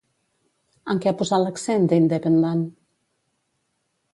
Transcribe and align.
En 0.93 1.01
què 1.03 1.11
ha 1.11 1.15
posat 1.19 1.43
l'accent 1.43 1.85
The 1.91 1.99
Independent? 2.05 2.67